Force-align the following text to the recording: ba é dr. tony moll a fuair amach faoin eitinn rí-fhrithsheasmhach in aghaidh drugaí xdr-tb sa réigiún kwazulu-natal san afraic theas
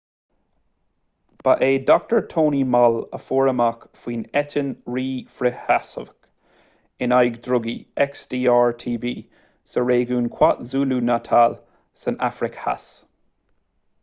ba 1.43 1.51
é 1.65 1.85
dr. 1.89 2.21
tony 2.31 2.61
moll 2.75 2.95
a 3.17 3.19
fuair 3.25 3.49
amach 3.51 3.83
faoin 4.05 4.23
eitinn 4.41 4.71
rí-fhrithsheasmhach 4.95 6.25
in 7.07 7.13
aghaidh 7.17 7.37
drugaí 7.49 7.73
xdr-tb 8.07 9.11
sa 9.75 9.83
réigiún 9.91 10.31
kwazulu-natal 10.39 11.53
san 12.05 12.17
afraic 12.31 12.57
theas 12.63 12.87